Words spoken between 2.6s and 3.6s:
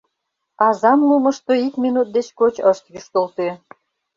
ышт йӱштылтӧ.